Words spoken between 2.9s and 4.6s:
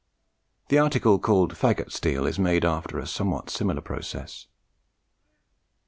a somewhat similar process.